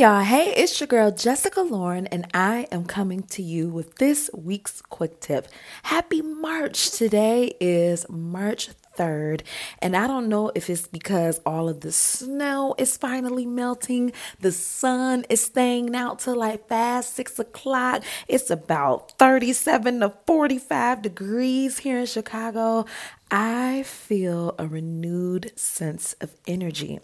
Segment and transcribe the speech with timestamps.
[0.00, 0.24] y'all.
[0.24, 4.80] Hey, it's your girl Jessica Lauren, and I am coming to you with this week's
[4.80, 5.46] quick tip.
[5.82, 6.90] Happy March.
[6.90, 9.42] Today is March 3rd,
[9.80, 14.52] and I don't know if it's because all of the snow is finally melting, the
[14.52, 18.02] sun is staying out till like fast six o'clock.
[18.28, 22.86] It's about 37 to 45 degrees here in Chicago.
[23.30, 26.98] I feel a renewed sense of energy.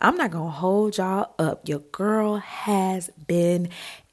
[0.00, 1.66] I'm not to hold y'all up.
[1.68, 3.70] Your girl has been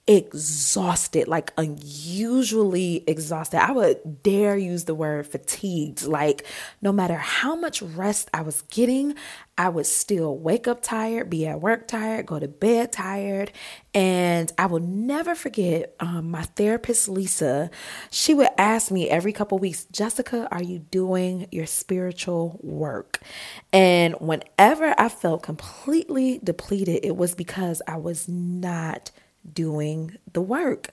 [0.08, 3.62] exhausted, like unusually exhausted.
[3.62, 6.04] I would dare use the word fatigued.
[6.06, 6.46] Like,
[6.82, 9.16] no matter how much rest I was getting,
[9.58, 13.52] I would still wake up tired, be at work tired, go to bed tired.
[13.94, 17.70] And I will never forget um, my therapist, Lisa.
[18.10, 23.20] She would ask me every couple weeks, Jessica, are you doing your spiritual work?
[23.74, 29.12] And whenever I felt completely depleted, it was because I was not
[29.52, 30.90] doing the work.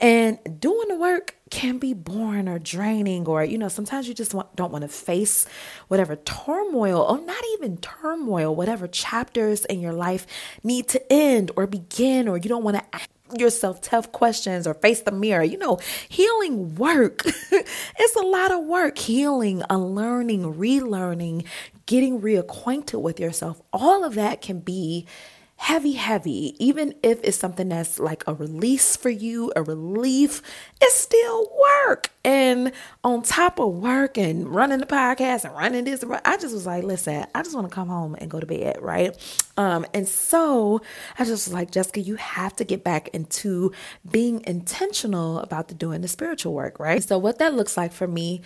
[0.00, 4.34] And doing the work can be boring or draining, or, you know, sometimes you just
[4.34, 5.46] want, don't want to face
[5.88, 10.26] whatever turmoil, or not even turmoil, whatever chapters in your life
[10.62, 13.00] need to end or begin, or you don't want to
[13.38, 15.42] yourself tough questions or face the mirror.
[15.42, 15.78] You know,
[16.08, 17.22] healing work.
[17.50, 18.98] it's a lot of work.
[18.98, 21.44] Healing, unlearning, relearning,
[21.86, 23.60] getting reacquainted with yourself.
[23.72, 25.06] All of that can be
[25.64, 30.42] heavy, heavy, even if it's something that's like a release for you, a relief,
[30.78, 32.10] it's still work.
[32.22, 32.70] And
[33.02, 36.84] on top of work and running the podcast and running this, I just was like,
[36.84, 39.16] listen, I just want to come home and go to bed, right?
[39.56, 40.82] Um, and so
[41.18, 43.72] I just was like, Jessica, you have to get back into
[44.10, 47.02] being intentional about the doing the spiritual work, right?
[47.02, 48.42] So what that looks like for me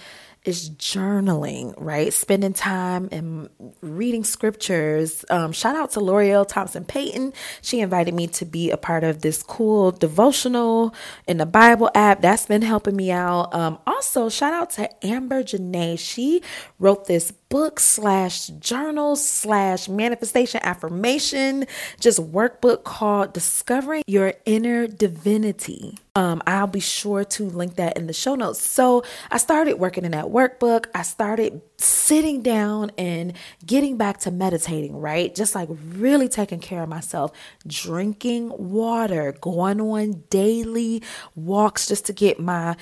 [0.49, 2.11] is journaling, right?
[2.11, 3.51] Spending time and
[3.83, 5.23] reading scriptures.
[5.29, 7.35] Um, shout out to L'Oreal Thompson Payton.
[7.61, 10.95] She invited me to be a part of this cool devotional
[11.27, 12.23] in the Bible app.
[12.23, 13.53] That's been helping me out.
[13.55, 15.99] Um, also, shout out to Amber Janae.
[15.99, 16.41] She
[16.79, 21.67] wrote this book slash journal slash manifestation affirmation,
[21.99, 25.97] just workbook called Discovering Your Inner Divinity.
[26.15, 28.61] Um, I'll be sure to link that in the show notes.
[28.61, 30.87] So I started working in that workbook.
[30.95, 33.33] I started sitting down and
[33.67, 35.35] getting back to meditating, right?
[35.35, 37.33] Just like really taking care of myself,
[37.67, 41.03] drinking water, going on daily
[41.35, 42.77] walks just to get my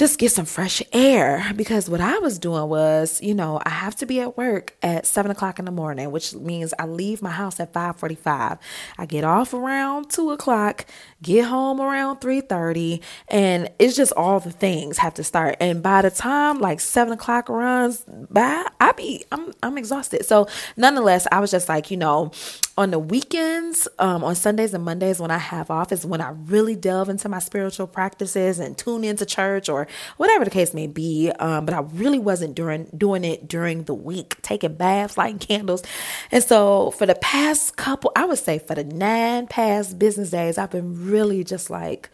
[0.00, 3.94] just get some fresh air because what I was doing was, you know, I have
[3.96, 7.28] to be at work at seven o'clock in the morning, which means I leave my
[7.28, 8.56] house at five forty-five.
[8.96, 10.86] I get off around two o'clock,
[11.20, 15.58] get home around three thirty, and it's just all the things have to start.
[15.60, 20.24] And by the time like seven o'clock runs by, I be I'm I'm exhausted.
[20.24, 22.32] So nonetheless, I was just like, you know,
[22.78, 26.30] on the weekends, um, on Sundays and Mondays when I have off is when I
[26.30, 30.86] really delve into my spiritual practices and tune into church or whatever the case may
[30.86, 31.30] be.
[31.38, 35.82] Um, but I really wasn't during doing it during the week, taking baths, lighting candles.
[36.30, 40.58] And so for the past couple, I would say for the nine past business days,
[40.58, 42.10] I've been really just like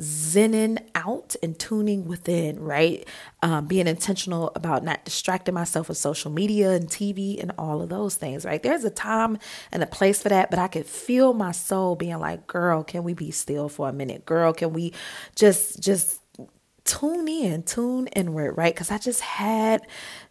[0.00, 3.06] zenning out and tuning within, right?
[3.42, 7.88] Um, being intentional about not distracting myself with social media and TV and all of
[7.88, 8.62] those things, right?
[8.62, 9.38] There's a time
[9.72, 13.02] and a place for that, but I could feel my soul being like, girl, can
[13.02, 14.24] we be still for a minute?
[14.24, 14.92] Girl, can we
[15.34, 16.20] just, just,
[16.88, 18.74] tune in, tune inward, right?
[18.74, 19.82] Because I just had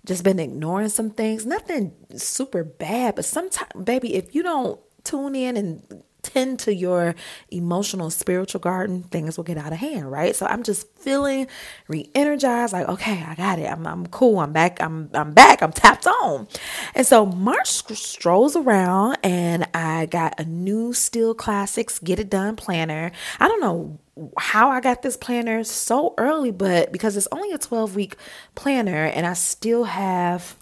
[0.05, 5.35] just been ignoring some things, nothing super bad, but sometimes, baby, if you don't tune
[5.35, 7.15] in and tend to your
[7.51, 10.35] emotional spiritual garden, things will get out of hand, right?
[10.35, 11.47] So I'm just feeling
[11.87, 13.71] re-energized, like, okay, I got it.
[13.71, 14.39] I'm, I'm cool.
[14.39, 14.81] I'm back.
[14.81, 15.61] I'm I'm back.
[15.61, 16.47] I'm tapped on.
[16.95, 22.55] And so March strolls around and I got a new Stil Classics Get It Done
[22.55, 23.11] planner.
[23.39, 23.99] I don't know
[24.37, 28.15] how I got this planner so early, but because it's only a 12 week
[28.55, 30.55] planner and I still have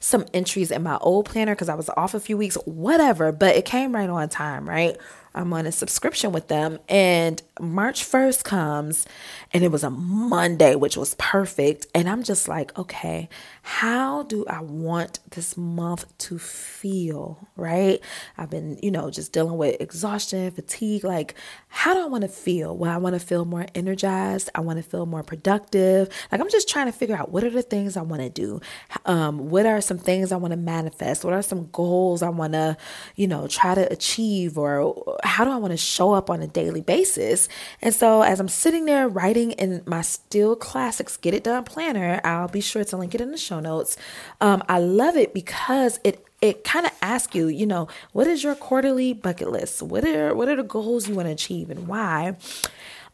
[0.00, 3.56] some entries in my old planner because I was off a few weeks, whatever, but
[3.56, 4.96] it came right on time, right?
[5.36, 6.78] I'm on a subscription with them.
[6.88, 9.06] And March 1st comes
[9.52, 11.86] and it was a Monday, which was perfect.
[11.94, 13.28] And I'm just like, okay,
[13.62, 17.46] how do I want this month to feel?
[17.54, 18.00] Right?
[18.38, 21.04] I've been, you know, just dealing with exhaustion, fatigue.
[21.04, 21.34] Like,
[21.68, 22.74] how do I want to feel?
[22.74, 24.48] Well, I want to feel more energized.
[24.54, 26.08] I want to feel more productive.
[26.32, 28.60] Like, I'm just trying to figure out what are the things I want to do?
[29.04, 31.24] Um, what are some things I want to manifest?
[31.24, 32.76] What are some goals I want to,
[33.14, 34.58] you know, try to achieve?
[34.58, 37.48] Or how do I want to show up on a daily basis?
[37.80, 42.20] And so as I'm sitting there writing in my Stil Classics Get It Done planner,
[42.24, 43.96] I'll be sure to link it in the show notes.
[44.40, 48.44] Um, I love it because it it kind of asks you, you know, what is
[48.44, 49.82] your quarterly bucket list?
[49.82, 52.36] What are what are the goals you want to achieve and why?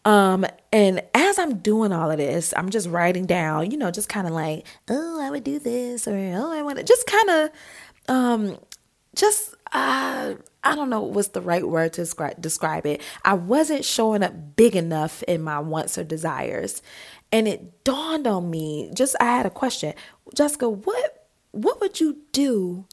[0.04, 4.08] Um, and as I'm doing all of this, I'm just writing down, you know, just
[4.08, 7.30] kind of like, oh, I would do this, or oh, I want to just kind
[7.30, 7.50] of,
[8.08, 8.58] um,
[9.14, 10.34] just uh,
[10.64, 13.00] I don't know what's the right word to describe describe it.
[13.24, 16.82] I wasn't showing up big enough in my wants or desires,
[17.30, 18.90] and it dawned on me.
[18.94, 19.94] Just I had a question,
[20.34, 20.68] Jessica.
[20.68, 22.86] What what would you do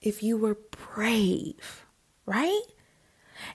[0.00, 0.58] if you were
[0.94, 1.86] brave,
[2.26, 2.62] right?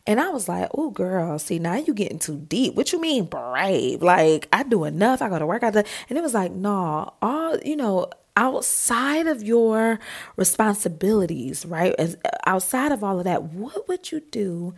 [0.08, 2.76] And I was like, oh, girl, see, now you getting too deep.
[2.76, 4.02] What you mean brave?
[4.02, 5.22] Like, I do enough.
[5.22, 5.64] I go to work.
[5.64, 5.84] I do.
[6.10, 10.00] And it was like, no, all, you know, outside of your
[10.38, 11.94] responsibilities, right?
[12.00, 14.74] As, outside of all of that, what would you do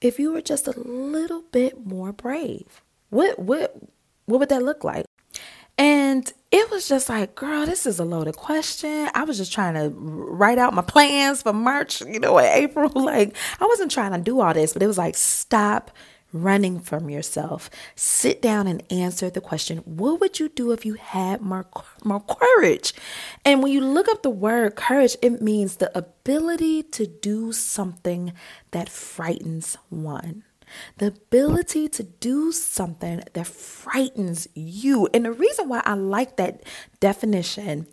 [0.00, 2.82] if you were just a little bit more brave?
[3.10, 3.76] What, what,
[4.26, 5.07] what would that look like?
[5.78, 9.08] And it was just like, girl, this is a loaded question.
[9.14, 12.90] I was just trying to write out my plans for March, you know, April.
[13.08, 15.92] Like, I wasn't trying to do all this, but it was like, stop
[16.32, 17.70] running from yourself.
[17.94, 21.66] Sit down and answer the question what would you do if you had more,
[22.04, 22.92] more courage?
[23.44, 28.32] And when you look up the word courage, it means the ability to do something
[28.72, 30.44] that frightens one.
[30.98, 35.08] The ability to do something that frightens you.
[35.12, 36.62] And the reason why I like that
[37.00, 37.86] definition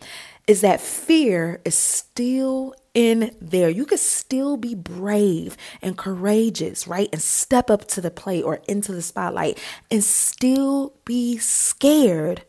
[0.47, 3.69] is that fear is still in there.
[3.69, 7.09] You could still be brave and courageous, right?
[7.11, 9.59] And step up to the plate or into the spotlight
[9.91, 12.43] and still be scared,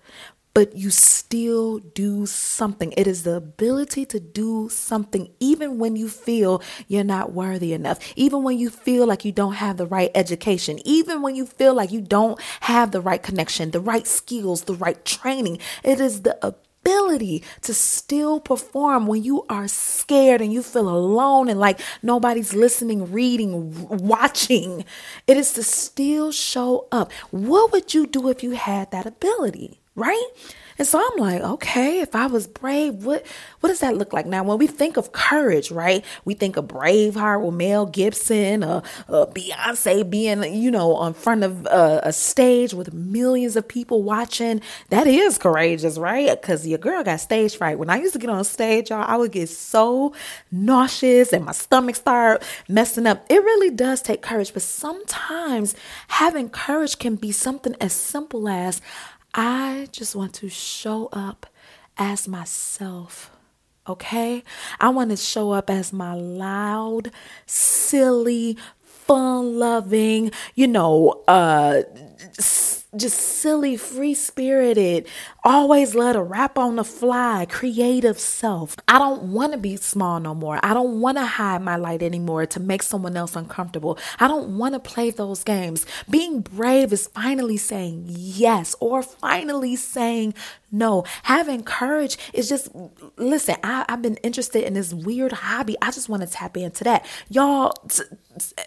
[0.56, 2.94] but you still do something.
[2.96, 7.98] It is the ability to do something even when you feel you're not worthy enough,
[8.16, 11.74] even when you feel like you don't have the right education, even when you feel
[11.74, 15.58] like you don't have the right connection, the right skills, the right training.
[15.84, 21.50] It is the ability to still perform when you are scared and you feel alone
[21.50, 24.86] and like nobody's listening, reading, watching.
[25.26, 27.12] It is to still show up.
[27.30, 29.80] What would you do if you had that ability?
[29.96, 30.26] Right?
[30.78, 33.26] And so I'm like, okay, if I was brave, what
[33.60, 34.26] what does that look like?
[34.26, 36.04] Now, when we think of courage, right?
[36.24, 41.44] We think of Braveheart with Mel Gibson, uh, uh Beyonce being, you know, on front
[41.44, 44.60] of uh, a stage with millions of people watching.
[44.90, 46.38] That is courageous, right?
[46.40, 47.78] Because your girl got stage fright.
[47.78, 50.12] When I used to get on stage, y'all, I would get so
[50.52, 53.24] nauseous and my stomach start messing up.
[53.30, 55.74] It really does take courage, but sometimes
[56.08, 58.82] having courage can be something as simple as
[59.38, 61.46] I just want to show up
[61.98, 63.30] as myself.
[63.86, 64.42] Okay?
[64.80, 67.10] I want to show up as my loud,
[67.44, 71.82] silly, fun loving, you know, uh,
[72.96, 75.06] just silly, free spirited,
[75.44, 78.76] always love to rap on the fly, creative self.
[78.88, 80.58] I don't want to be small no more.
[80.62, 83.98] I don't want to hide my light anymore to make someone else uncomfortable.
[84.18, 85.86] I don't want to play those games.
[86.08, 90.34] Being brave is finally saying yes or finally saying
[90.72, 91.04] no.
[91.24, 92.68] Having courage is just,
[93.16, 95.76] listen, I, have been interested in this weird hobby.
[95.80, 97.06] I just want to tap into that.
[97.28, 98.02] Y'all, t-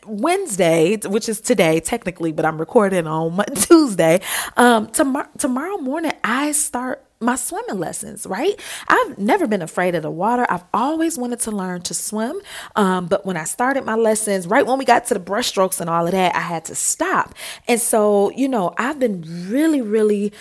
[0.05, 4.21] Wednesday, which is today technically, but I'm recording on Tuesday.
[4.57, 8.59] Um, tomorrow, tomorrow morning, I start my swimming lessons, right?
[8.87, 10.45] I've never been afraid of the water.
[10.49, 12.39] I've always wanted to learn to swim.
[12.75, 15.89] Um, but when I started my lessons, right when we got to the brushstrokes and
[15.89, 17.35] all of that, I had to stop.
[17.67, 20.31] And so, you know, I've been really, really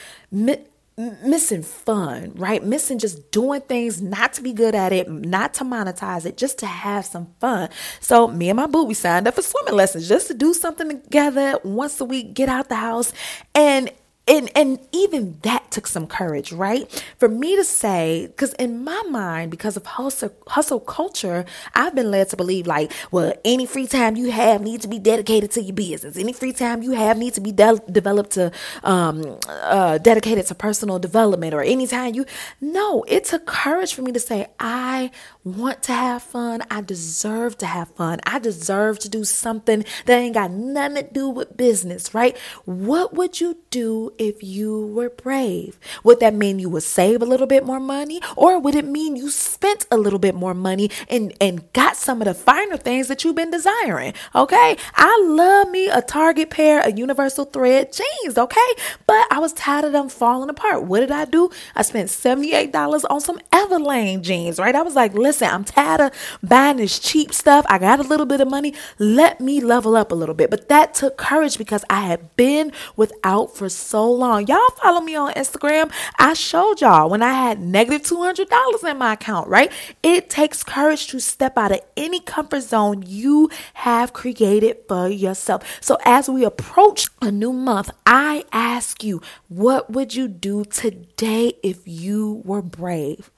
[0.99, 2.63] missing fun, right?
[2.63, 6.59] Missing just doing things not to be good at it, not to monetize it, just
[6.59, 7.69] to have some fun.
[8.01, 10.89] So me and my boo, we signed up for swimming lessons just to do something
[10.89, 13.13] together once a week, get out the house.
[13.55, 13.91] And
[14.29, 17.05] and and even that took some courage right?
[17.19, 21.45] For me to say because in my mind because of hustle hustle culture
[21.75, 24.99] i've been led to believe like well any free time you have needs to be
[24.99, 26.17] dedicated to your business.
[26.17, 28.53] Any free time you have needs to be de- developed to
[28.85, 32.25] um uh dedicated to personal development or anytime you
[32.61, 35.11] no it took courage for me to say i
[35.53, 40.19] want to have fun i deserve to have fun i deserve to do something that
[40.19, 45.11] ain't got nothing to do with business right what would you do if you were
[45.11, 45.79] brave?
[46.05, 48.21] Would that mean you would save a little bit more money?
[48.37, 52.21] Or would it mean you spent a little bit more money and, and got some
[52.21, 54.15] of the finer things that you've been desiring?
[54.35, 54.77] Okay.
[54.95, 58.39] I love me a Target pair of universal thread jeans.
[58.39, 58.71] Okay.
[59.07, 60.85] But I was tired of them falling apart.
[60.85, 61.51] What did I do?
[61.75, 64.75] I spent $78 on some Everlane jeans, right?
[64.75, 67.65] I was like, listen listen, I'm tired of buying this cheap stuff.
[67.69, 68.75] I got a little bit of money.
[68.99, 70.51] Let me level up a little bit.
[70.51, 74.49] But that took courage because I had been without for so long.
[74.49, 75.93] Y'all follow me on Instagram.
[76.19, 79.71] I showed y'all when I had negative $200 in my account, right?
[80.03, 85.63] It takes courage to step out of any comfort zone you have created for yourself.
[85.81, 91.55] So as we approach a new month, I ask you, what would you do today
[91.63, 93.31] if you were brave?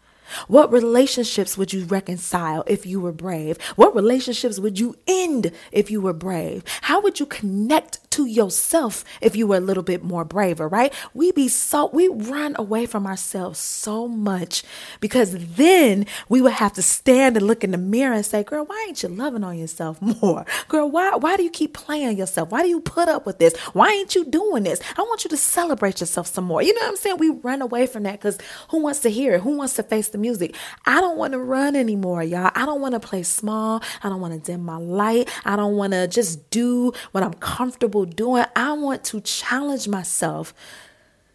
[0.49, 3.61] What relationships would you reconcile if you were brave?
[3.77, 6.65] What relationships would you end if you were brave?
[6.83, 10.93] How would you connect to yourself if you were a little bit more braver, right?
[11.15, 14.65] We be so we run away from ourselves so much
[14.99, 18.65] because then we would have to stand and look in the mirror and say, "Girl,
[18.65, 20.45] why ain't you loving on yourself more?
[20.69, 22.51] Girl, why why do you keep playing yourself?
[22.51, 23.57] Why do you put up with this?
[23.75, 24.81] Why ain't you doing this?
[24.99, 27.19] I want you to celebrate yourself some more." You know what I'm saying?
[27.19, 28.39] We run away from that cuz
[28.71, 29.43] who wants to hear it?
[29.43, 30.57] Who wants to face the music?
[30.85, 32.51] I don't want to run anymore, y'all.
[32.57, 33.83] I don't want to play small.
[34.03, 35.31] I don't want to dim my light.
[35.45, 38.45] I don't want to just do what I'm comfortable doing.
[38.57, 40.55] I want to challenge myself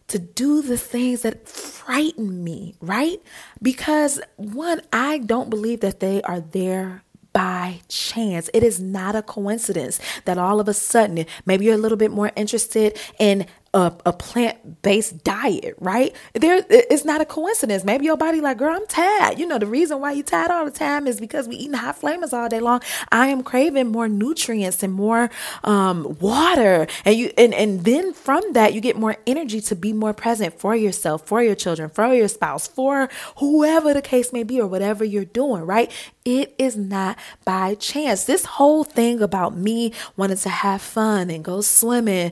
[0.08, 3.22] to do the things that frighten me, right?
[3.62, 7.04] Because one, I don't believe that they are there
[7.34, 8.50] by chance.
[8.54, 12.12] It is not a coincidence that all of a sudden, maybe you're a little bit
[12.12, 13.46] more interested in
[13.76, 16.16] a, a plant-based diet, right?
[16.34, 17.84] There it's not a coincidence.
[17.84, 19.38] Maybe your body like, girl, I'm tired.
[19.38, 22.00] You know, the reason why you tired all the time is because we eating hot
[22.00, 22.82] flamers all day long.
[23.12, 25.30] I am craving more nutrients and more
[25.66, 26.88] um, water.
[27.04, 30.58] And you and, and then from that you get more energy to be more present
[30.58, 34.68] for yourself, for your children, for your spouse, for whoever the case may be or
[34.68, 35.92] whatever you're doing, right?
[36.24, 38.24] It is not by chance.
[38.24, 42.32] This whole thing about me wanting to have fun and go swimming,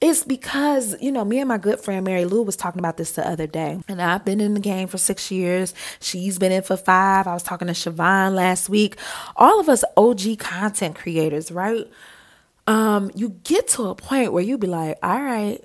[0.00, 3.12] it's because, you know, me and my good friend Mary Lou was talking about this
[3.12, 3.80] the other day.
[3.88, 5.74] And I've been in the game for six years.
[6.00, 7.26] She's been in for five.
[7.26, 8.96] I was talking to Siobhan last week.
[9.34, 11.84] All of us OG content creators, right?
[12.68, 15.64] Um, you get to a point where you be like, all right,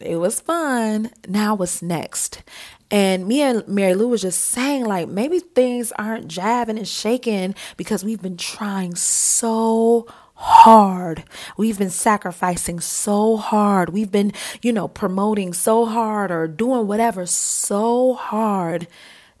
[0.00, 1.10] it was fun.
[1.28, 2.42] Now what's next?
[2.90, 7.54] And me and Mary Lou was just saying, like, maybe things aren't jabbing and shaking
[7.76, 11.24] because we've been trying so hard.
[11.56, 13.90] We've been sacrificing so hard.
[13.90, 18.86] We've been, you know, promoting so hard or doing whatever so hard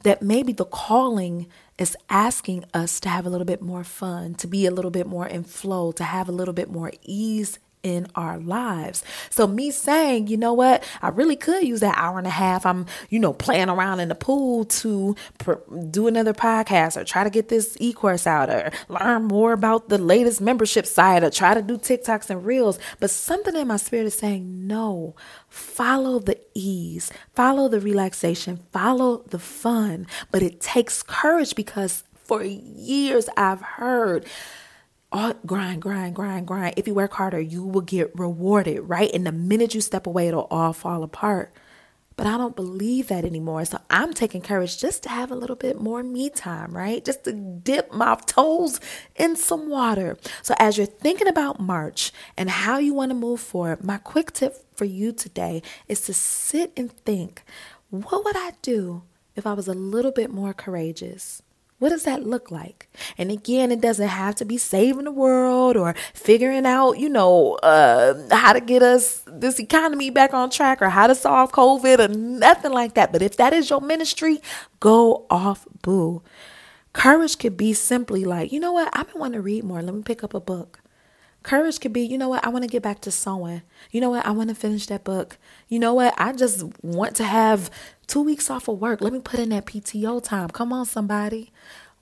[0.02, 1.46] that maybe the calling
[1.78, 5.06] is asking us to have a little bit more fun, to be a little bit
[5.06, 9.04] more in flow, to have a little bit more ease in our lives.
[9.30, 12.66] So me saying, you know what, I really could use that hour and a half.
[12.66, 15.14] I'm, you know, playing around in the pool to
[15.90, 19.98] do another podcast or try to get this e-course out or learn more about the
[19.98, 22.80] latest membership site or try to do TikToks and reels.
[22.98, 25.14] But something in my spirit is saying, no,
[25.48, 30.08] follow the ease, follow the relaxation, follow the fun.
[30.32, 34.26] But it takes courage because for years I've heard
[35.16, 36.74] all grind, grind, grind, grind.
[36.76, 39.10] If you work harder, you will get rewarded, right?
[39.12, 41.52] And the minute you step away, it'll all fall apart.
[42.16, 43.64] But I don't believe that anymore.
[43.66, 47.04] So I'm taking courage just to have a little bit more me time, right?
[47.04, 48.80] Just to dip my toes
[49.16, 50.16] in some water.
[50.42, 54.32] So as you're thinking about March and how you want to move forward, my quick
[54.32, 57.42] tip for you today is to sit and think
[57.90, 59.02] what would I do
[59.34, 61.42] if I was a little bit more courageous?
[61.78, 62.88] What does that look like?
[63.18, 67.56] And again, it doesn't have to be saving the world or figuring out, you know,
[67.56, 71.98] uh, how to get us this economy back on track or how to solve COVID
[71.98, 73.12] or nothing like that.
[73.12, 74.40] But if that is your ministry,
[74.80, 76.22] go off, boo.
[76.94, 78.88] Courage could be simply like, you know what?
[78.94, 79.82] I've been wanting to read more.
[79.82, 80.80] Let me pick up a book.
[81.42, 83.62] Courage could be, you know what, I want to get back to sewing.
[83.92, 85.38] You know what, I want to finish that book.
[85.68, 87.70] You know what, I just want to have
[88.06, 89.00] two weeks off of work.
[89.00, 90.50] Let me put in that PTO time.
[90.50, 91.52] Come on, somebody.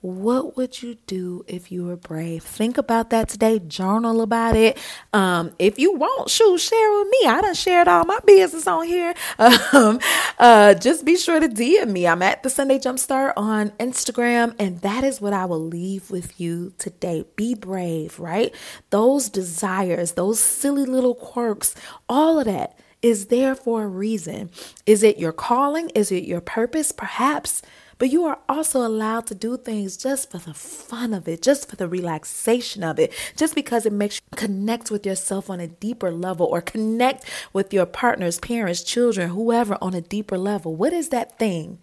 [0.05, 2.43] What would you do if you were brave?
[2.43, 3.57] Think about that today.
[3.57, 4.77] Journal about it.
[5.13, 7.27] Um, if you want, shoot, share with me.
[7.27, 9.15] I done shared all my business on here.
[9.73, 9.99] Um,
[10.37, 12.07] uh, just be sure to DM me.
[12.07, 16.39] I'm at the Sunday Jumpstart on Instagram, and that is what I will leave with
[16.39, 17.25] you today.
[17.35, 18.53] Be brave, right?
[18.91, 21.73] Those desires, those silly little quirks,
[22.07, 24.49] all of that is there for a reason.
[24.87, 25.91] Is it your calling?
[25.91, 26.91] Is it your purpose?
[26.91, 27.61] Perhaps.
[27.99, 31.69] But you are also allowed to do things just for the fun of it, just
[31.69, 35.67] for the relaxation of it, just because it makes you connect with yourself on a
[35.67, 40.75] deeper level or connect with your partners, parents, children, whoever on a deeper level.
[40.75, 41.77] What is that thing?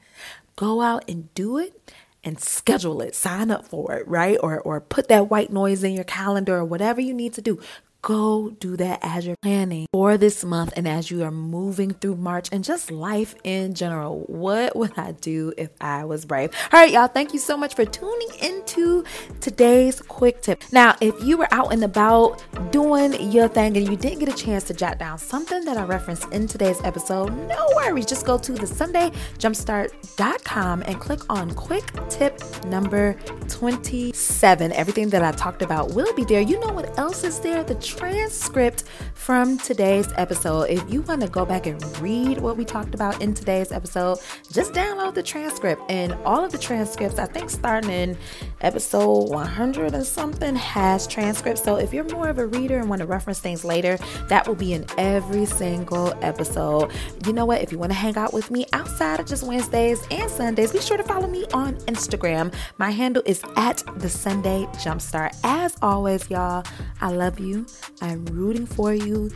[0.57, 1.93] Go out and do it
[2.25, 4.39] and schedule it, sign up for it, right?
[4.43, 7.61] Or or put that white noise in your calendar or whatever you need to do.
[8.03, 12.17] Go do that as you're planning for this month and as you are moving through
[12.17, 14.25] March and just life in general.
[14.27, 16.51] What would I do if I was brave?
[16.73, 19.05] All right, y'all, thank you so much for tuning into
[19.41, 20.65] today's quick tip.
[20.73, 22.43] Now, if you were out and about
[22.73, 25.85] doing your thing and you didn't get a chance to jot down something that I
[25.85, 28.07] referenced in today's episode, no worries.
[28.07, 33.13] Just go to the SundayJumpstart.com and click on quick tip number
[33.49, 34.73] 27.
[34.73, 36.41] Everything that I talked about will be there.
[36.41, 37.63] You know what else is there?
[37.63, 38.85] The transcript
[39.15, 40.65] from today's episode.
[40.71, 44.19] If you want to go back and read what we talked about in today's episode,
[44.51, 45.83] just download the transcript.
[45.89, 48.17] And all of the transcripts, I think starting in
[48.63, 51.63] episode 100 and something, has transcripts.
[51.63, 54.55] So if you're more of a reader and want to reference things later, that will
[54.55, 56.91] be in every single episode.
[57.27, 57.61] You know what?
[57.61, 60.81] If you want to hang out with me outside of just Wednesdays and Sundays, be
[60.81, 62.53] sure to follow me on Instagram.
[62.79, 65.37] My handle is at the Sunday Jumpstart.
[65.45, 66.65] As always, y'all,
[67.01, 67.67] I love you.
[68.01, 69.31] I'm rooting for you.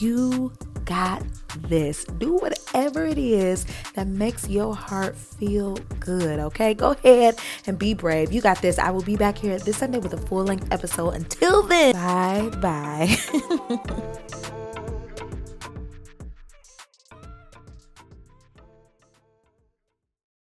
[0.00, 0.52] You
[0.86, 1.22] got
[1.68, 2.04] this.
[2.04, 6.72] Do whatever it is that makes your heart feel good, okay?
[6.72, 8.32] Go ahead and be brave.
[8.32, 8.78] You got this.
[8.78, 11.10] I will be back here this Sunday with a full length episode.
[11.10, 14.52] Until then, bye bye.